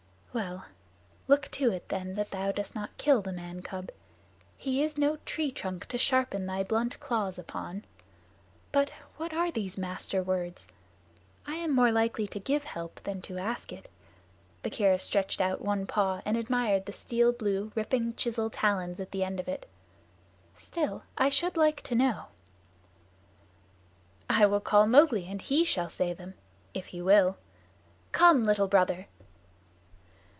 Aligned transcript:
"Well, 0.33 0.67
look 1.27 1.51
to 1.51 1.71
it 1.73 1.89
then 1.89 2.15
that 2.15 2.31
thou 2.31 2.53
dost 2.53 2.73
not 2.73 2.95
kill 2.97 3.21
the 3.21 3.33
man 3.33 3.61
cub. 3.61 3.89
He 4.55 4.81
is 4.81 4.97
no 4.97 5.17
tree 5.25 5.51
trunk 5.51 5.87
to 5.87 5.97
sharpen 5.97 6.45
thy 6.45 6.63
blunt 6.63 6.97
claws 7.01 7.37
upon. 7.37 7.83
But 8.71 8.91
what 9.17 9.33
are 9.33 9.51
those 9.51 9.77
Master 9.77 10.23
Words? 10.23 10.69
I 11.45 11.55
am 11.55 11.75
more 11.75 11.91
likely 11.91 12.27
to 12.27 12.39
give 12.39 12.63
help 12.63 13.01
than 13.03 13.21
to 13.23 13.39
ask 13.39 13.73
it" 13.73 13.89
Bagheera 14.63 14.99
stretched 14.99 15.41
out 15.41 15.59
one 15.59 15.85
paw 15.85 16.21
and 16.23 16.37
admired 16.37 16.85
the 16.85 16.93
steel 16.93 17.33
blue, 17.33 17.73
ripping 17.75 18.15
chisel 18.15 18.49
talons 18.49 19.01
at 19.01 19.11
the 19.11 19.25
end 19.25 19.37
of 19.37 19.49
it 19.49 19.69
"still 20.55 21.03
I 21.17 21.27
should 21.27 21.57
like 21.57 21.81
to 21.81 21.93
know." 21.95 22.27
"I 24.29 24.45
will 24.45 24.61
call 24.61 24.87
Mowgli 24.87 25.25
and 25.25 25.41
he 25.41 25.65
shall 25.65 25.89
say 25.89 26.13
them 26.13 26.35
if 26.73 26.85
he 26.85 27.01
will. 27.01 27.35
Come, 28.13 28.45
Little 28.45 28.69
Brother!" 28.69 29.07